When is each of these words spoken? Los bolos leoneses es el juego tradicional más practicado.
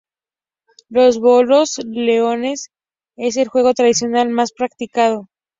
Los 0.89 1.19
bolos 1.19 1.75
leoneses 1.85 2.71
es 3.17 3.37
el 3.37 3.49
juego 3.49 3.75
tradicional 3.75 4.29
más 4.29 4.51
practicado. 4.51 5.27